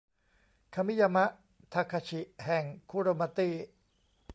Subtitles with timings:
[0.73, 1.25] คามิยามะ
[1.73, 3.53] ทาคาชิ แห่ง คุโรมาตี้